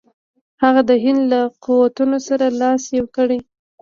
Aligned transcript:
هغه 0.63 0.81
د 0.89 0.91
هند 1.03 1.21
له 1.31 1.41
قوتونو 1.65 2.17
سره 2.27 2.45
لاس 2.61 2.83
یو 2.97 3.05
کړي. 3.15 3.39